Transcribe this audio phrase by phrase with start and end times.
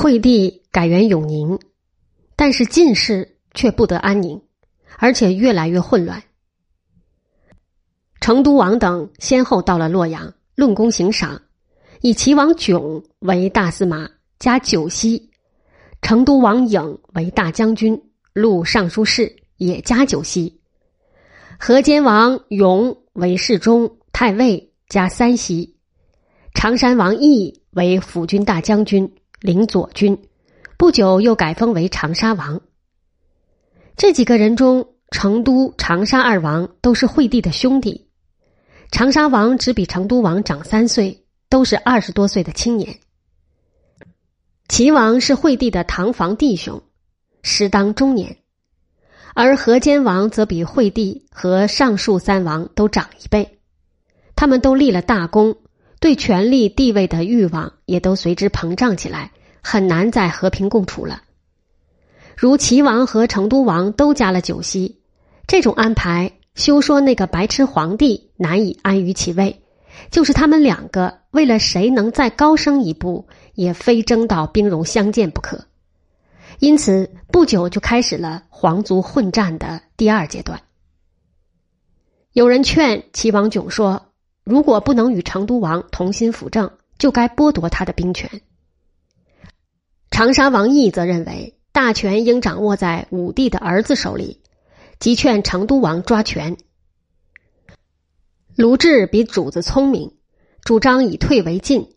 [0.00, 1.58] 惠帝改元永宁，
[2.36, 4.40] 但是晋室却不得安宁，
[4.96, 6.22] 而且越来越混乱。
[8.20, 11.42] 成都王等先后到了洛阳，论功行赏，
[12.00, 14.08] 以齐王炯为大司马
[14.38, 15.30] 加九锡，
[16.00, 18.00] 成都王颖为大将军、
[18.32, 20.60] 录尚书事，也加九锡。
[21.58, 25.74] 河间王勇为侍中、太尉，加三锡。
[26.54, 30.18] 常山王义为辅军大将军，领左军，
[30.76, 32.60] 不久又改封为长沙王。
[33.96, 38.08] 这几个人中，成都、长沙二王都是惠帝的兄弟。
[38.90, 42.98] 长沙王只比成都王长三岁，都是二十多岁的青年。
[44.68, 46.82] 齐王是惠帝的堂房弟兄，
[47.42, 48.38] 时当中年，
[49.34, 53.60] 而河间王则比惠帝和上述三王都长一辈。
[54.34, 55.56] 他们都立了大功。
[56.00, 61.22] 对权力地位的欲望也都随之膨胀起来，很难再和平共处了。
[62.36, 65.00] 如齐王和成都王都加了九锡，
[65.48, 69.60] 这种安排，休说那个白痴皇帝难以安于其位，
[70.12, 75.66] 就是他们两个为了谁能再高升一步，也非争到兵戎相见不可。
[76.60, 80.62] 因此，不久就开始了皇族混战的第二阶段。
[82.32, 84.07] 有人劝齐王炯说。
[84.48, 88.40] 如果不能与成都王同心辅政，就该剥夺他的兵权。
[90.10, 94.40] 长沙王毅则认为大权应掌握在武帝的儿子手里，
[95.00, 96.56] 即劝成都王抓权。
[98.56, 100.14] 卢志比主子聪明，
[100.62, 101.90] 主张以退为进，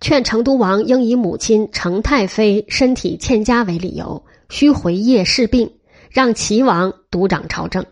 [0.00, 5.78] 劝成都王应以母亲成太妃身体欠佳为理由，需回邺侍病，
[6.10, 7.86] 让齐王独掌朝政。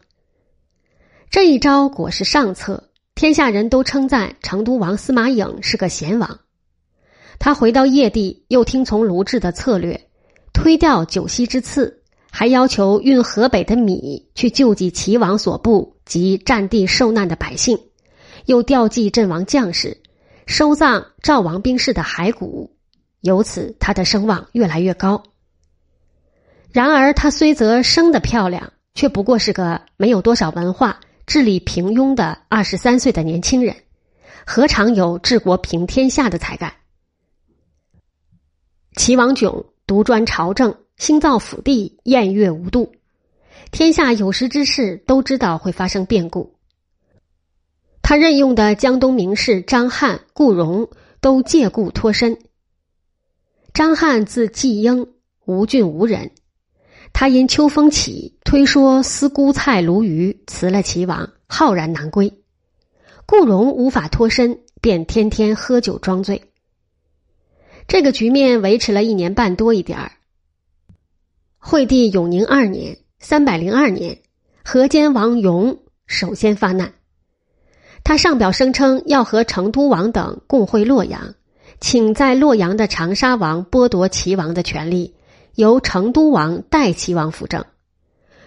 [1.31, 2.90] 这一招果是上策。
[3.21, 6.41] 天下人都称赞成都王司马颖是个贤王。
[7.39, 10.09] 他回到邺地，又听从卢志的策略，
[10.55, 17.79] 推掉九锡之赐，还要求运河北的米去救济齐王所部及战地受难的百姓，
[18.47, 19.99] 又调集阵亡将士，
[20.47, 22.75] 收葬赵王兵士的骸骨，
[23.21, 25.23] 由此他的声望越来越高。
[26.73, 31.01] 然而，他虽则生得漂亮，却不过是个没有多少文化。
[31.31, 33.77] 智力平庸的二十三岁的年轻人，
[34.45, 36.75] 何尝有治国平天下的才干？
[38.97, 42.91] 齐王炯独专朝政，兴造府地，宴乐无度，
[43.71, 46.57] 天下有识之士都知道会发生变故。
[48.03, 52.37] 他任用的江东名士张翰、顾荣都借故脱身。
[53.73, 55.07] 张翰字季英，
[55.45, 56.33] 吴郡吴人。
[57.21, 62.33] 他因秋风起，推说思姑蔡鲈鱼，辞了齐王，浩然难归。
[63.27, 66.51] 顾荣无法脱身，便天天喝酒装醉。
[67.87, 70.13] 这个局面维持了一年半多一点儿。
[71.59, 74.21] 惠帝永宁二年（三百零二年），
[74.65, 76.95] 河间王荣首先发难。
[78.03, 81.35] 他上表声称要和成都王等共会洛阳，
[81.83, 85.15] 请在洛阳的长沙王剥夺齐王的权利。
[85.61, 87.67] 由成都王代齐王辅政，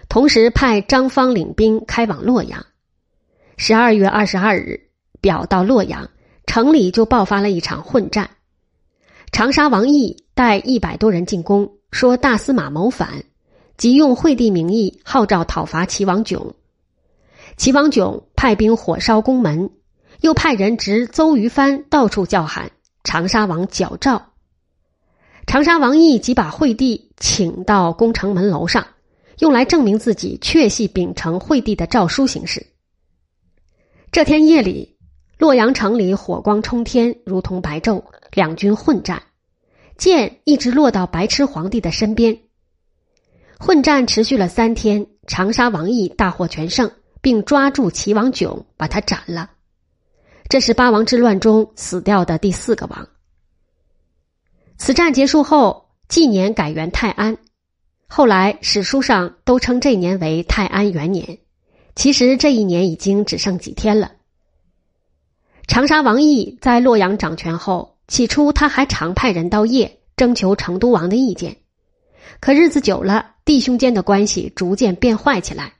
[0.08, 2.66] 同时派张方领兵开往洛阳。
[3.56, 4.88] 十二月二十二日，
[5.20, 6.10] 表到洛阳，
[6.44, 8.30] 城里就爆发了一场混战。
[9.30, 13.22] 长沙王毅带一百多人进宫，说大司马谋反，
[13.76, 16.56] 即用惠帝名义号召讨伐齐王炯。
[17.56, 19.70] 齐王炯派兵火烧宫门，
[20.20, 22.72] 又派人执邹于藩到处叫喊
[23.04, 24.33] 长沙王矫诏。
[25.46, 28.86] 长沙王毅即把惠帝请到宫城门楼上，
[29.38, 32.66] 用来证明自己确系秉承惠帝的诏书行事。
[34.10, 34.96] 这天夜里，
[35.38, 38.02] 洛阳城里火光冲天，如同白昼，
[38.32, 39.22] 两军混战，
[39.96, 42.36] 剑一直落到白痴皇帝的身边。
[43.58, 46.90] 混战持续了三天，长沙王毅大获全胜，
[47.20, 49.50] 并抓住齐王炯，把他斩了。
[50.48, 53.08] 这是八王之乱中死掉的第四个王。
[54.76, 57.36] 此战结束后，纪年改元泰安，
[58.06, 61.38] 后来史书上都称这年为泰安元年。
[61.94, 64.12] 其实这一年已经只剩几天了。
[65.66, 71.56] 长沙王毅在洛阳掌权后，起初他还常派人到邺征求成都王的意见，
[72.40, 75.72] 可日子久了，弟兄间的关系逐渐变坏起来，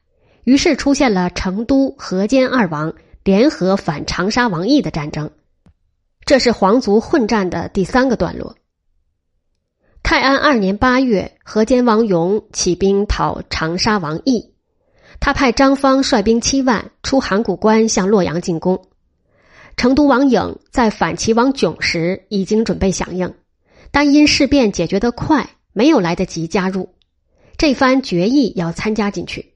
[0.44, 2.94] 于是出现了成都、河间二王
[3.24, 5.28] 联合反长沙王毅的战争。
[6.24, 8.54] 这是皇族混战的第三个段落。
[10.04, 14.52] 泰安二年八月，河间王勇起兵讨长沙王毅，
[15.18, 18.86] 他派张方率兵七万出函谷关向洛阳进攻。
[19.78, 23.34] 成都王颖在反齐王囧时已经准备响应，
[23.90, 26.90] 但因事变解决得快，没有来得及加入。
[27.56, 29.54] 这番决议要参加进去。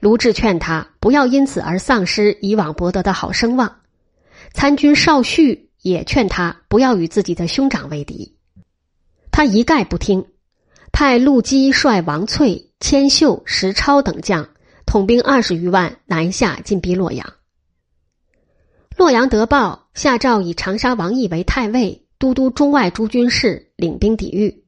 [0.00, 3.76] 卢志劝他不要因此而丧失以往博得的好声望。
[4.52, 8.36] 参军邵旭也劝他不要与自己的兄长为敌，
[9.36, 10.26] 他一概不听，
[10.92, 14.48] 派陆基率王翠、千秀、石超等将
[14.86, 17.32] 统兵二十余万南下进逼洛阳。
[18.96, 24.62] 洛阳得报，下诏以长沙王毅为太尉，都督中外诸军事，领兵抵御。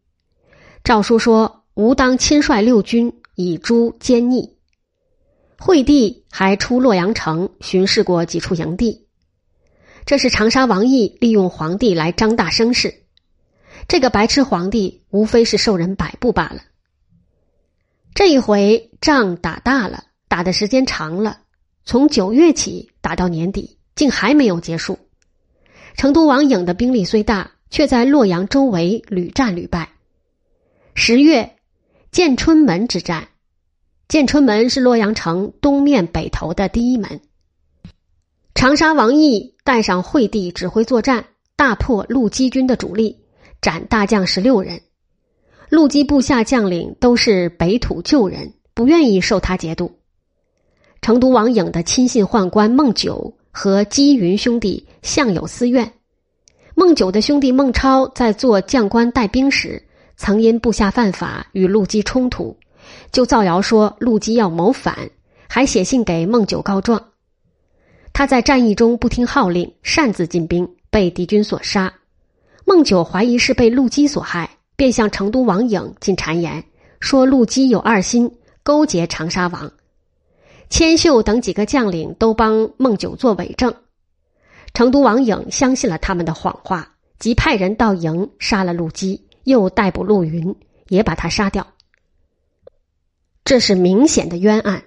[0.82, 4.56] 诏书说：“吾当亲率六军以诛奸逆。”
[5.60, 9.06] 惠帝还出洛阳城巡视过几处营地。
[10.04, 13.05] 这是长沙王毅利用皇帝来张大声势。
[13.88, 16.62] 这个白痴皇帝无非是受人摆布罢了。
[18.14, 21.40] 这一回仗打大了，打的时间长了，
[21.84, 23.76] 从九月起打到年底。
[23.96, 24.98] 竟还没有结束。
[25.96, 29.88] 成都王颖的兵力虽大，却在洛阳周围屡战屡败。
[30.94, 31.56] 十月，
[32.12, 33.28] 建春门之战，
[34.06, 37.22] 建春门是洛阳城东面北头的第一门。
[38.54, 43.24] 长沙王毅带上惠帝指挥作战，大破陆基军的主力，
[43.60, 44.80] 斩大将十六人。
[45.68, 49.98] 陆基部下将领都是北土旧人，不愿意受他节度。
[51.00, 53.36] 成都王颖的亲信宦官孟九。
[53.58, 55.90] 和姬云兄弟向有私怨。
[56.74, 59.82] 孟九的兄弟孟超在做将官带兵时，
[60.18, 62.54] 曾因部下犯法与陆基冲突，
[63.10, 65.08] 就造谣说陆基要谋反，
[65.48, 67.02] 还写信给孟九告状。
[68.12, 71.90] 他在战役中不听号令，擅自进兵，被敌军所杀。
[72.68, 76.64] 孟九怀疑是被陆基所害，便向成都王颖进谗言，
[76.98, 79.72] 说陆基有二心，勾结长沙王。
[80.68, 83.72] 千秀等几个将领都帮孟九做伪证，
[84.74, 90.56] 成都王颖相信了他们的谎话，即派人到营杀了陆基，又逮捕陆云，
[90.88, 91.64] 也把他杀掉。
[93.44, 94.82] 这是明显的冤案。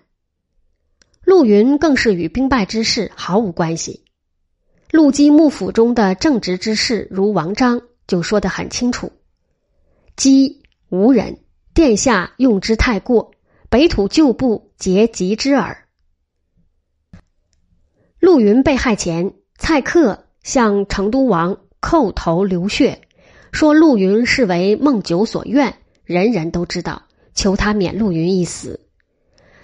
[1.24, 4.04] 陆云更是与兵败之事毫无关系。
[4.92, 9.12] 陆基幕府中的正直之士如王章就说得很清楚
[10.18, 11.38] ：“基无人，
[11.74, 13.32] 殿下用之太过。”
[13.70, 15.86] 北土旧部皆及之耳。
[18.20, 23.00] 陆云被害前，蔡克向成都王叩头流血，
[23.52, 27.04] 说陆云是为孟九所愿，人人都知道，
[27.36, 28.80] 求他免陆云一死。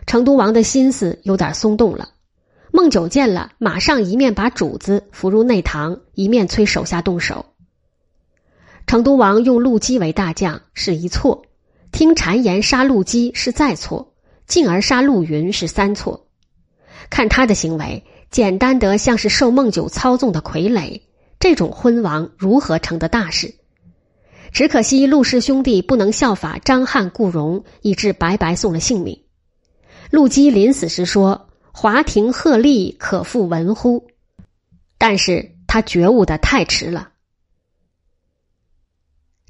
[0.06, 2.10] 成都王的心思有点松动了。
[2.76, 7.46] 孟九见了，马上一面把主子扶入内堂，一面催手下动手。
[8.86, 11.46] 成都王用陆机为大将是一错。
[11.94, 14.14] 听谗言杀陆机是再错，
[14.46, 16.28] 进而杀陆云是三错。
[17.10, 21.00] 看他的行为，简单得像是受孟九操纵的傀儡。
[21.40, 23.56] 这种昏王如何成得大事？
[24.52, 29.22] 只可惜陆氏兄弟不能效法张翰、顾荣，以致白白送了性命。
[30.12, 31.45] 陆机临死时说
[31.78, 34.08] ：“华亭鹤唳，可复闻乎？”
[34.98, 37.10] 但是他觉悟的太迟了。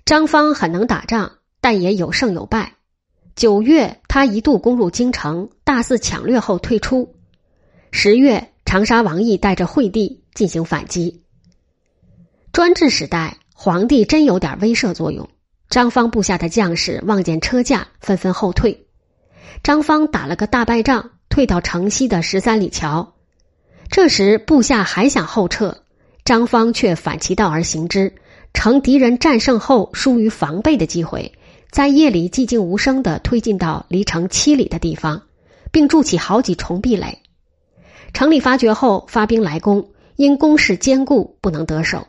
[0.05, 1.37] 张方很能打仗。
[1.61, 2.73] 但也有胜有败。
[3.35, 7.15] 九月，他一度攻入京城，大肆抢掠后退出。
[7.91, 11.23] 十月，长沙王毅带着惠帝进行反击。
[12.53, 15.27] 专制时代，皇帝真有点威慑作用。
[15.69, 18.85] 张方部下的将士望见车驾，纷纷后退。
[19.63, 23.13] 张方打了个大败仗，退到城西的十三里桥。
[23.89, 25.83] 这时，部下还想后撤，
[26.23, 28.15] 张方却反其道而行之，
[28.53, 31.33] 乘敌人战胜后疏于防备的机会。
[31.69, 35.23] 在夜里寂静无声的推进到离城七里的地方，
[35.73, 37.19] 并筑起好几重壁垒。
[38.13, 42.07] 城里发觉后发兵来攻，因攻势坚固不能得手，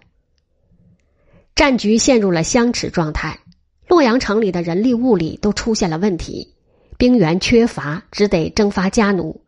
[1.56, 3.40] 战局陷入了相持状态。
[3.88, 6.54] 洛阳城里的人力物力都出现了问题，
[6.98, 9.40] 兵员缺乏，只得征发家奴。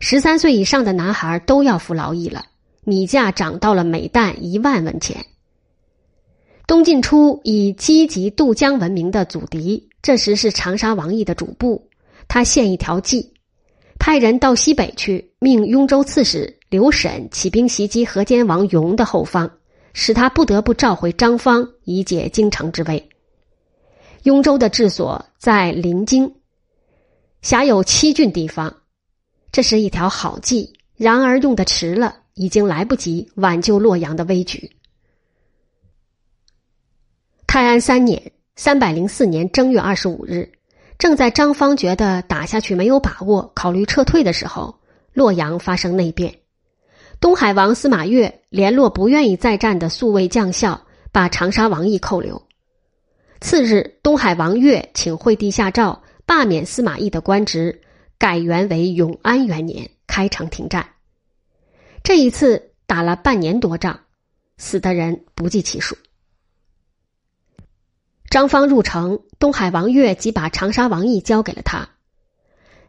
[0.00, 2.44] 十三岁以上的男孩都要服劳役了，
[2.84, 5.24] 米价涨到了每担一万文钱。
[6.66, 11.88] 东晋初以积极渡江闻名的祖迪，这时是长沙王毅的主簿。
[12.28, 13.32] 他献一条计，
[13.98, 19.48] 派人到西北去，命雍州刺史刘审起兵袭击河间王荣的后方，
[19.92, 23.08] 使他不得不召回张方，以解京城之危。
[24.24, 26.34] 雍州的治所在临京，
[27.46, 28.74] 辖有七郡地方，
[29.52, 30.72] 这是一条好计。
[30.96, 34.68] 然而用的迟了，已经来不及挽救洛阳的危局。
[37.46, 40.50] 泰安三年（三百零四年）正月二十五日，
[40.98, 44.80] 正在张方觉得打下去没有把握，考虑撤退的时候，
[45.12, 46.34] 洛阳发生内变。
[47.20, 52.42] 东海王司马越联络不愿意再战的宿卫将校，把长沙王毅扣留，
[53.40, 57.80] 次日，东海王越请惠帝下诏罢免司马懿的官职，
[58.18, 60.90] 改元为永安元年，开城停战。
[62.02, 64.00] 这一次打了半年多仗，
[64.58, 65.96] 死的人不计其数。
[68.28, 71.88] 张方入城，东海王悦即把长沙王毅交给了他。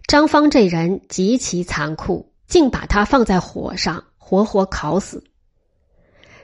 [0.07, 5.23] 张方这人极其残酷，竟把他放在火上活活烤死。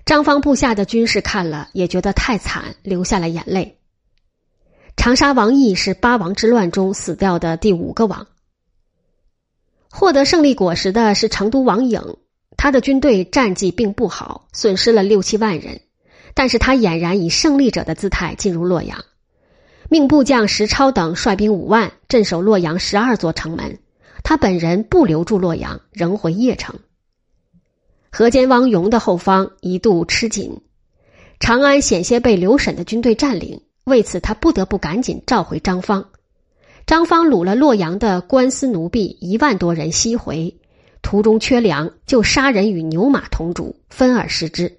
[0.06, 3.80] 张方部下的军士看了也觉得太惨，流下了眼泪。
[4.96, 8.28] 长沙王毅是八王之乱中死掉的第五个王。
[9.90, 12.18] 获得胜利果实的是成都王颖，
[12.58, 15.82] 他的军队战绩并不好，损失了六七万人，
[16.34, 19.04] 但是他俨然以胜利者的姿态进入洛阳，
[19.90, 23.80] 命部将石超等率兵五万镇守洛阳十二座城门，
[24.24, 26.80] 他本人不留住洛阳，仍回邺城。
[28.10, 30.62] 河间王永的后方一度吃紧，
[31.40, 33.62] 长安险些被刘审的军队占领。
[33.86, 36.10] 为此，他不得不赶紧召回张方。
[36.86, 40.58] 张方掳了洛阳的官司奴婢一万多人西回，
[41.02, 44.78] 途中缺粮，就杀人与牛马同煮，分而食之。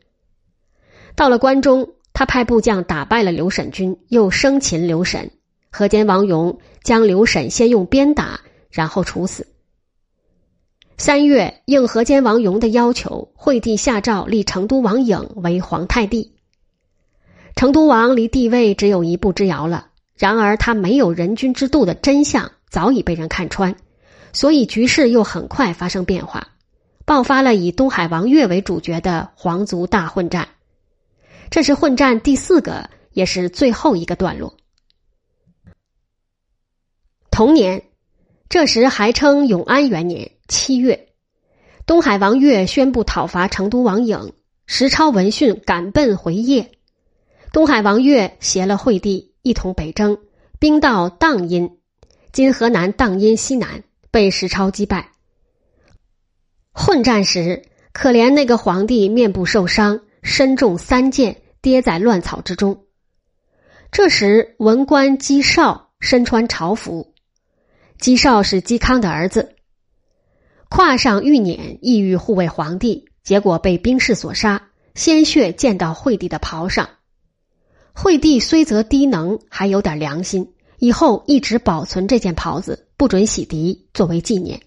[1.17, 5.31] 到了关中，他派部将打败了刘审军，又生擒刘审。
[5.71, 9.47] 河间王勇将刘审先用鞭打，然后处死。
[10.97, 16.34] 三月，应河间王勇的要求，惠帝下诏立成都王颖为皇太帝。
[17.57, 23.77] 成都王离帝位只有一步之遥了，然而他没有人君之度的真相早已被人看穿，
[24.33, 26.49] 所以局势又很快发生变化，
[27.05, 30.49] 爆发了以东海王越为主角的皇族大混战。
[31.51, 34.57] 这是混战第四个，也是最后一个段落。
[37.31, 37.85] 同年，
[38.49, 41.09] 这时还称永安元年七月，
[41.87, 44.33] 东海王越宣布讨伐成都王颖，
[44.67, 46.67] 石超闻讯赶奔回邺。
[47.55, 50.19] 东海王悦携了惠帝一同北征，
[50.59, 51.79] 兵到荡阴
[52.33, 55.13] （今河南荡阴西南），被石超击败。
[56.73, 62.87] 混战时，可怜那个皇帝面部受伤，身中三箭，跌在乱草之中。
[63.93, 67.15] 这时，文官姬绍身穿朝服，
[68.01, 69.55] 姬绍是嵇康的儿子，
[70.69, 76.89] 跨上玉辇，意欲护卫皇帝，结果被兵士所杀，鲜血溅到惠帝的袍上。
[77.95, 84.61] 惠帝虽则低能，还有点良心，以后一直保存这件袍子，不准洗涤，作为纪念。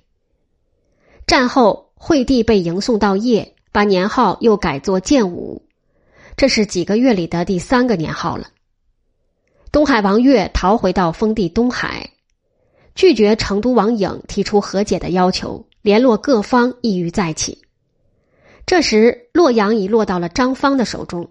[1.28, 5.62] 战后，惠帝被迎送到邺，把年号又改作建武，
[6.38, 8.48] 这是几个月里的第三个年号了。
[9.74, 12.10] 东海王悦逃回到封地东海，
[12.96, 17.62] 拒绝成都王颖提出和解的要求，联络各方，意欲再起。
[18.66, 21.30] 这时，洛阳已落到了张方的手中。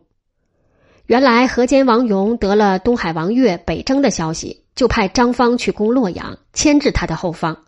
[1.06, 7.64] 原来河间王勇得了东海王悦北征的消息，就派张方去攻洛阳，牵制他的后方。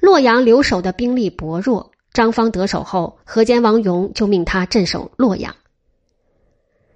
[0.00, 5.54] 洛阳留守的兵力薄弱，张方得手后，河间王勇就命他镇守洛阳。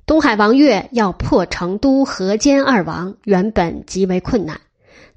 [0.06, 4.60] 东海王悦要破成都、河间二王，原本极为困难，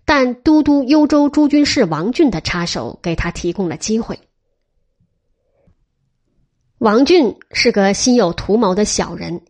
[0.06, 4.20] 但都督幽州诸军事王俊的插手，给他提供了机会。
[6.78, 9.42] 王俊是个心有图谋的小人。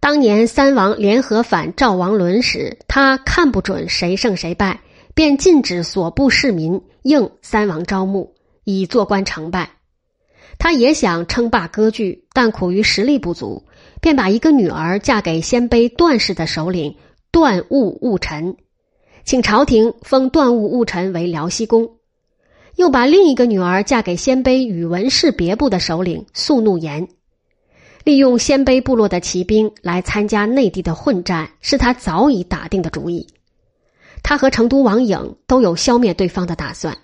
[0.00, 4.80] 当年三王联合反赵王伦时，他看不准谁胜谁败，
[5.12, 9.70] 便禁止所部市民应三王招募，以做官成败。
[10.56, 13.64] 他也想称霸割据，但苦于实力不足，
[14.00, 16.94] 便把一个女儿嫁给鲜卑段氏的首领
[17.32, 18.56] 段务务臣，
[19.24, 21.86] 请朝廷封段务务臣为辽西公；
[22.76, 27.08] 又把另一个女儿嫁给鲜卑宇文氏别部的首领肃怒言。
[28.08, 33.26] 利用鲜卑部落的骑兵来参加内地的混战，是他早已打定的主意。
[34.22, 36.96] 他和成都王颖都有消灭对方的打算。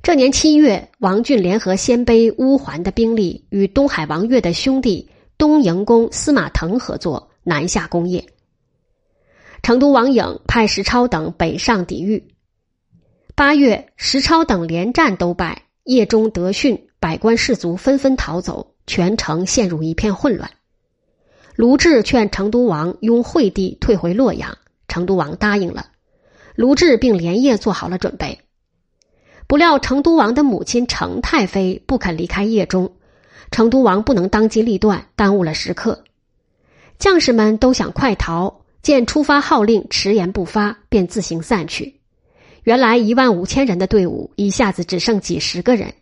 [0.00, 8.22] 这年七月，王俊联合鲜卑乌桓的兵力，与东海王悦的兄弟东营公司马腾合作，南下攻邺。
[9.60, 12.28] 成都王颖派石超等北上抵御。
[13.34, 18.76] 八月，石超等连战都败，叶中得讯，百官士卒纷纷逃走。
[18.90, 20.50] 全城陷入一片混乱。
[21.54, 25.86] 卢志劝成都王拥惠帝退回洛阳，成都王答应了。
[26.56, 28.40] 卢志并连夜做好了准备。
[29.46, 32.90] 不料成都王的母亲成太妃不肯离开邺中，
[33.52, 36.02] 成都王不能当机立断，耽误了时刻。
[36.98, 42.00] 将士们都想快逃，见出发号令迟延不发，便自行散去。
[42.64, 45.94] 原来一万五千人的队伍一下子只剩几十个人。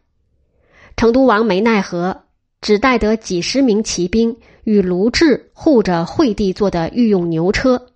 [0.97, 2.23] 成都王没奈何。
[2.61, 7.87] 只带得几十名骑兵与卢志护着惠帝坐的御用牛车，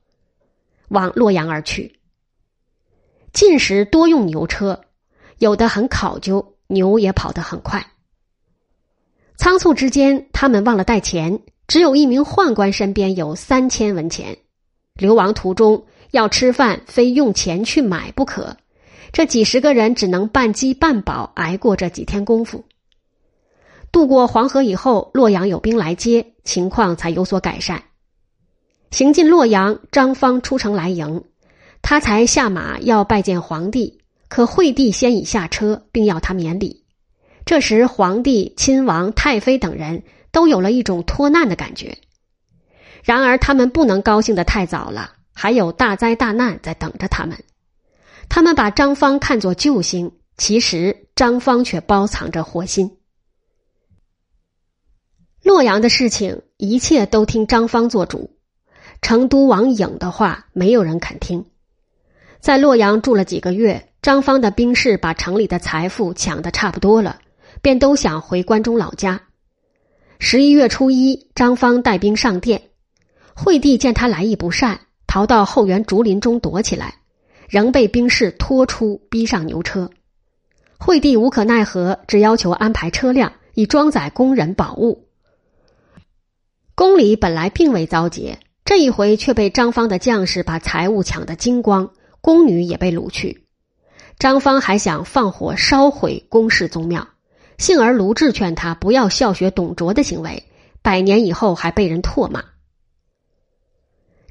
[0.88, 1.98] 往洛阳而去。
[3.32, 4.80] 进时多用牛车，
[5.38, 7.84] 有的很考究，牛也跑得很快。
[9.36, 14.36] 仓促之间，他们忘了带钱，只有一名宦官身边有三千文钱。
[14.94, 18.56] 流亡途中要吃饭，非用钱去买不可。
[19.10, 22.64] 这几十个人只能半饥半饱挨过这几天功夫。
[23.92, 27.82] 渡过黄河以后，洛阳有兵来接，情况才有所改善。
[28.90, 31.22] 行进洛阳，张方出城来迎，
[31.82, 36.84] 他才下马要拜见皇帝，可惠帝先已下车，并要他免礼。
[37.44, 41.98] 这时，皇帝、亲王、太妃等人都有了一种脱难的感觉。
[43.02, 47.36] 然而，他们不能高兴的太早了，还有大灾大难在等着他们。
[48.30, 52.90] 他们把张方看作救星，其实张方却包藏着祸心。
[55.42, 58.30] 洛阳的事情，一切都听张方做主。
[59.00, 61.44] 成都王颖的话，没有人肯听。
[62.40, 67.18] 在洛阳住了几个月，张方的兵士把城里的财富抢得差不多了。
[67.60, 69.20] 便都想回关中老家。
[70.18, 72.60] 十一月初一，张方带兵上殿，
[73.34, 76.94] 惠帝见他来意不善，逃到后园竹林中躲起来，
[77.48, 79.90] 仍被兵士拖出，逼上牛车。
[80.78, 85.06] 惠帝无可奈何，只要求安排车辆以装载工人宝物。
[86.82, 93.46] 宫里本来并未遭劫，这一回却被张方的将士把财物抢得精光，宫女也被掳去。
[94.18, 97.06] 张方还想放火烧毁宫室宗庙。
[97.56, 100.42] 幸而卢志劝他不要效学董卓的行为，
[100.82, 102.42] 百年以后还被人唾骂。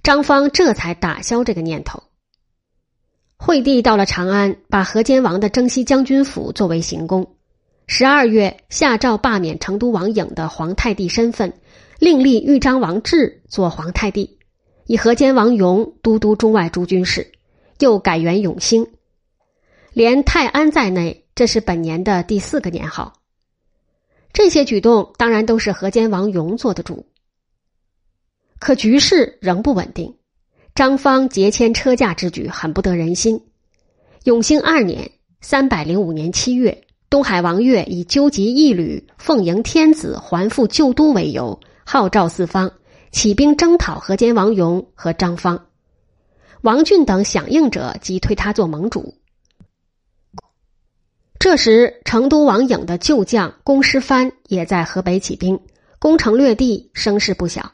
[0.03, 2.03] 张方这才打消这个念头。
[3.37, 7.33] 惠帝到了长安，把河间王的征西将军府作为行宫。
[7.87, 11.53] 十二月下诏罢免成都王颖的皇太帝身份，
[12.01, 14.39] 另立豫章王志做皇太帝，
[14.87, 17.31] 以河间王勇都督中外诸军事，
[17.77, 18.87] 又改元永兴，
[19.93, 23.13] 连泰安在内，这是本年的第四个年号。
[24.33, 27.05] 这些举动当然都是河间王勇做的主，
[28.57, 30.11] 可局势仍不稳定。
[30.73, 33.39] 张方节迁车驾之举很不得人心。
[34.23, 42.71] 永兴二年（三百零五年七月），东海王岳以纠集义旅、奉迎天子还复旧都为由，号召四方
[43.11, 45.67] 起兵征讨河间王勇和张方。
[46.61, 49.15] 王俊等响应者，即推他做盟主。
[51.39, 55.59] 这时，成都王颖的旧将龚师藩也在河北起兵，
[55.97, 57.71] 攻城略地，声势不小。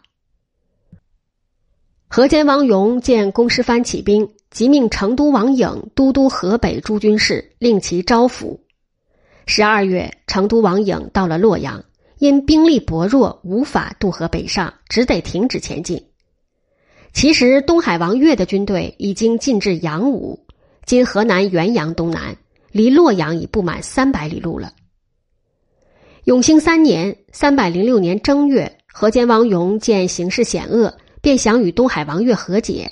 [2.07, 8.57] 河间王勇见龚师藩起兵，即命成都王颖都督河北诸军事，令其招抚。
[9.45, 11.83] 十二月，成都王颖到了洛阳，
[12.19, 16.03] 因兵力薄弱，无法渡河北上，只得停止前进。
[17.13, 20.39] 其实，东海王岳的军队已经进至阳武
[20.85, 22.35] （今河南原阳东南）。
[22.71, 24.73] 离洛阳已不满三百里路了。
[26.25, 32.91] 永兴三年（三百零六年正月），河间王勇见形势险恶，便想与东海王岳和解。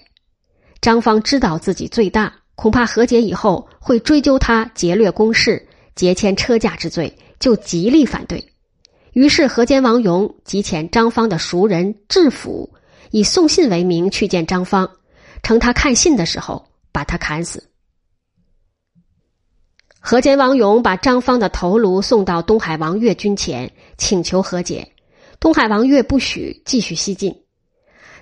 [0.82, 8.44] 张方知道自己罪大，恐怕和解以后会追究他劫掠宫室、劫迁车驾之罪，就极力反对。
[9.16, 12.70] 于是河间王勇即遣张方的熟人智府，
[13.12, 14.92] 以送信为名去见张方，
[15.42, 17.64] 称他看信的时候把他砍死。
[20.02, 24.92] 河间王勇把张方的头颅送到东海王岳军前，请求和解。
[25.40, 27.34] 东海王岳不许，继续西进。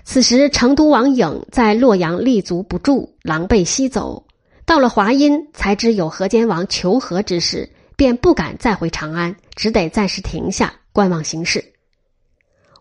[0.04, 4.24] 此时，成都王颖在洛阳立足不住，狼狈西走。
[4.64, 11.72] 到了华阴，才知有河间王求和之事，便不敢再回长安，只得暂时停下，观望形势。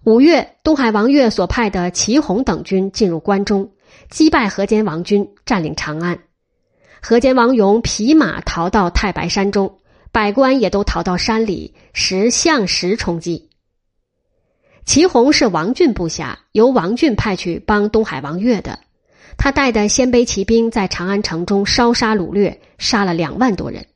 [0.03, 3.71] 五月，东海王岳所派的祁洪等军进入关中，
[4.11, 6.19] 击败河间王军，占领长安。
[7.01, 9.79] 河间王勇匹马逃到太白山中，
[10.11, 13.49] 百官也都逃到山里，实向实冲击。
[14.85, 18.77] 祁洪是王俊部下，由王俊派去帮东海王岳的。
[19.37, 23.87] 他带的鲜卑骑兵在长安城中烧杀掳掠，杀了两万多人。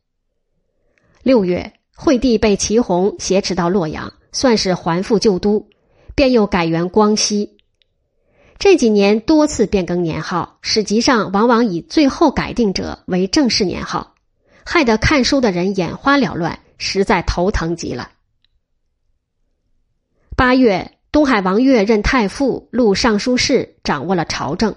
[1.21, 5.67] 六月，惠帝被祁洪挟持到洛阳，算是还复旧都，
[6.13, 7.57] 便又改元光熙。
[8.59, 14.13] 这几年多次变更年号，史籍上往往以最后改定者为正式年号，
[14.63, 18.11] 害得看书的人眼花缭乱，实在头疼极了。
[20.35, 24.75] 八月，东海王岳任太傅、录尚书事，掌握了朝政，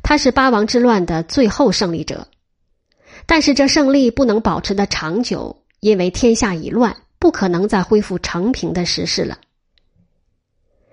[0.00, 2.28] 他是八王之乱的最后胜利者。
[3.26, 9.36] 但是这胜利不能保持的长久，因为天下已乱，不可能再恢复成平的时势了。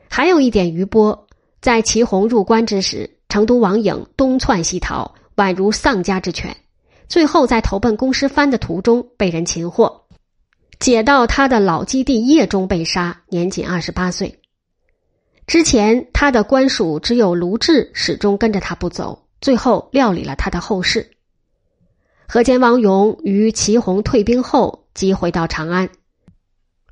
[0.10, 1.28] 还有一点余波。
[1.62, 6.56] 在祁洪入关之时，成都王颖东窜西逃，宛如丧家之犬。
[7.10, 10.06] 最后在投奔公师藩的途中被人擒获，
[10.80, 14.40] 解到他的老基地邺中被杀，年仅二十八岁。
[15.48, 21.12] 之前他的官属只有卢志始终跟着他不走，最后料理了他的后事。
[22.32, 25.90] 河间王勇于祁洪退兵后即回到长安。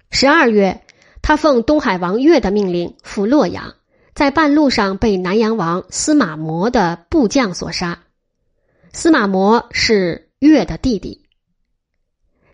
[0.10, 0.84] 十二月，
[1.22, 3.76] 他奉东海王岳的命令赴洛阳，
[4.16, 8.04] 在半路上被南阳王司马模的部将所杀。
[8.94, 11.24] 司马模是岳的弟弟。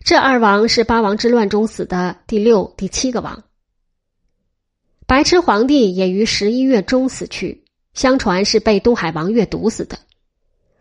[0.00, 3.44] 这二王是八王之乱中死的第六、第七个王。
[5.06, 9.98] 白痴皇帝也于十一月中死去，相传是被东海王岳毒死的。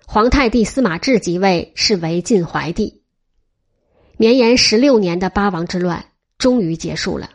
[0.05, 3.01] 皇太弟司马志即位，是为晋怀帝。
[4.17, 6.05] 绵延十六年的八王之乱
[6.37, 7.29] 终于结束了。